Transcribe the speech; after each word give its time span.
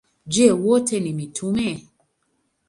Je, 0.35 0.47
wote 0.61 0.99
ni 1.03 1.11
mitume? 1.19 1.67